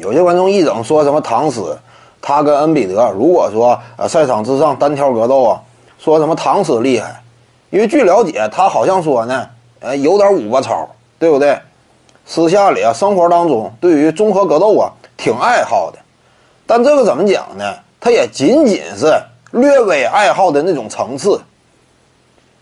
[0.00, 1.78] 有些观众一整说什么唐斯，
[2.22, 5.60] 他跟恩比德，如果说呃赛场之上单挑格斗啊，
[5.98, 7.22] 说什么唐斯厉害，
[7.68, 9.46] 因为据了解，他好像说呢，
[9.80, 11.58] 呃有点五八超，对不对？
[12.24, 15.98] 私下里啊，生活当中对于综合格斗啊挺爱好的，
[16.66, 17.74] 但这个怎么讲呢？
[18.00, 19.14] 他也仅仅是
[19.50, 21.38] 略微爱好的那种层次。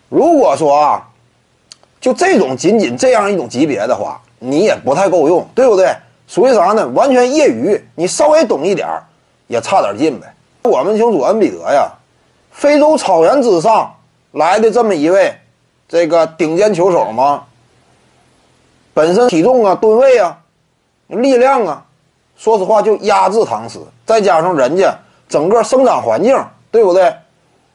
[0.08, 1.08] 如果说啊，
[2.00, 5.94] 就这种仅仅这样一种级别的话，你也不太够用，对不对？
[6.28, 6.86] 属于啥呢？
[6.88, 9.02] 完全业余，你稍微懂一点儿，
[9.46, 10.32] 也差点劲呗。
[10.62, 11.90] 我们清楚，恩比德呀，
[12.52, 13.92] 非洲草原之上
[14.32, 15.34] 来的这么一位
[15.88, 17.44] 这个顶尖球手吗？
[18.92, 20.36] 本身体重啊、吨位啊、
[21.06, 21.82] 力量啊，
[22.36, 24.94] 说实话就压制唐斯，再加上人家
[25.28, 26.36] 整个生长环境，
[26.70, 27.14] 对不对？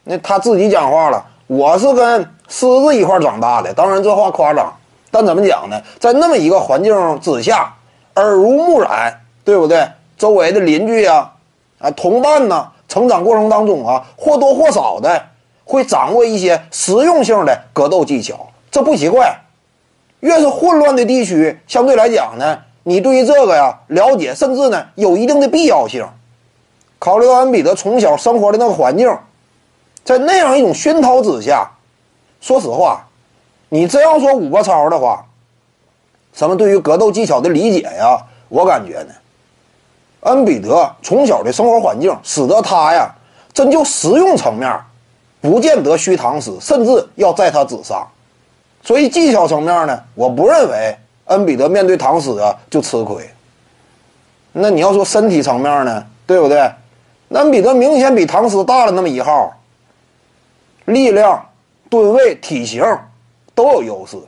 [0.04, 4.72] 那他自己讲话了，我是跟狮子一块长大的，当然这话夸张，
[5.10, 5.80] 但怎么讲呢？
[5.98, 7.74] 在那么一个环境之下，
[8.16, 9.88] 耳濡目染，对不对？
[10.16, 11.32] 周围的邻居呀、
[11.78, 15.26] 啊同伴呐，成长过程当中啊，或多或少的
[15.64, 19.36] 会掌握一些实用性的格斗技巧，这不奇怪。
[20.20, 26.06] 越是混乱的地区，相对来讲呢，你对于这个呀了解，甚至呢有一定的必要性。
[26.98, 29.14] 考虑到恩比德从小生活的那个环境，
[30.04, 31.68] 在那样一种熏陶之下，
[32.40, 33.06] 说实话，
[33.68, 35.26] 你真要说五八超的话，
[36.34, 38.18] 什么对于格斗技巧的理解呀，
[38.48, 39.14] 我感觉呢，
[40.20, 43.08] 恩比德从小的生活环境使得他呀，
[43.52, 44.78] 真就实用层面，
[45.40, 48.06] 不见得虚唐斯，甚至要在他之上。
[48.82, 50.96] 所以技巧层面呢，我不认为
[51.26, 53.30] 恩比德面对唐斯啊就吃亏。
[54.52, 56.70] 那你要说身体层面呢，对不对？
[57.28, 59.52] 那恩比德明显比唐斯大了那么一号，
[60.86, 61.46] 力量、
[61.88, 62.84] 吨位、体型
[63.54, 64.18] 都有优势。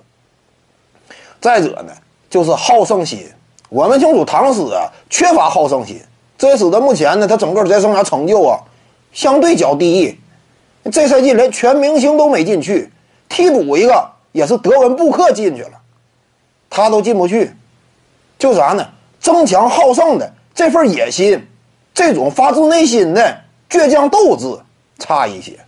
[1.47, 1.93] 再者呢，
[2.29, 3.25] 就是好胜心。
[3.69, 6.01] 我们清楚唐斯啊缺乏好胜心，
[6.37, 8.59] 这也使得目前呢他整个职业生涯成就啊
[9.13, 10.19] 相对较低。
[10.91, 12.91] 这赛季连全明星都没进去，
[13.29, 15.71] 替补一个也是德文布克进去了，
[16.69, 17.53] 他都进不去，
[18.41, 18.85] 就啥呢？
[19.21, 21.47] 争强好胜的这份野心，
[21.95, 23.39] 这种发自内心的
[23.71, 24.59] 倔强斗志
[24.99, 25.59] 差一些。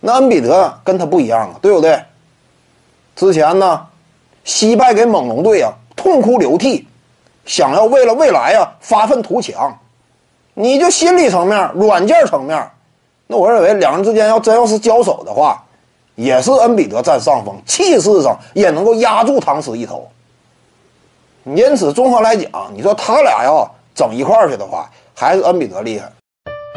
[0.00, 1.98] 那恩比德跟他不一样啊，对不对？
[3.16, 3.86] 之前呢，
[4.44, 6.86] 惜败给猛龙队啊，痛哭流涕，
[7.44, 9.76] 想要为了未来啊发愤图强。
[10.52, 12.70] 你就心理层面、软件层面，
[13.26, 15.60] 那我认为两人之间要真要是交手的话，
[16.14, 20.08] 也是恩比德占上风，气势上也能够压住唐斯一头。
[21.44, 26.08] 因此，综合来讲，你说他俩要整一块儿去的话，还是恩比德厉害。